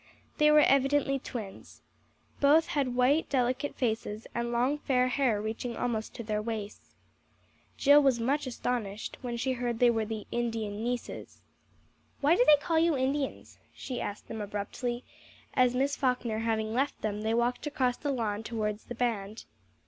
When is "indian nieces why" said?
10.31-12.35